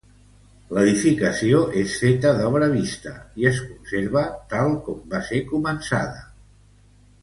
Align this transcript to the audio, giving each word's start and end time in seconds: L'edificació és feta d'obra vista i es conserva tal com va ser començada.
L'edificació 0.77 1.59
és 1.83 1.97
feta 2.05 2.31
d'obra 2.39 2.71
vista 2.73 3.15
i 3.43 3.47
es 3.53 3.63
conserva 3.69 4.27
tal 4.57 4.77
com 4.89 5.01
va 5.15 5.25
ser 5.33 5.47
començada. 5.57 6.29